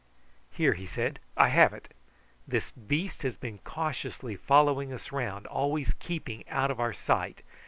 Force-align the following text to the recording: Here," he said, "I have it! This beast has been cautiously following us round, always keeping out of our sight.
Here," 0.49 0.73
he 0.73 0.87
said, 0.87 1.19
"I 1.37 1.49
have 1.49 1.73
it! 1.73 1.93
This 2.47 2.71
beast 2.71 3.21
has 3.21 3.37
been 3.37 3.59
cautiously 3.59 4.35
following 4.35 4.91
us 4.91 5.11
round, 5.11 5.45
always 5.45 5.93
keeping 5.99 6.43
out 6.49 6.71
of 6.71 6.79
our 6.79 6.91
sight. 6.91 7.43